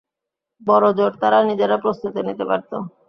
বড় 0.61 0.87
জোড় 0.97 1.15
তারা 1.21 1.39
নিজেরা 1.49 1.75
প্রস্তুতি 1.83 2.19
নিতে 2.27 2.43
পারত। 2.49 2.71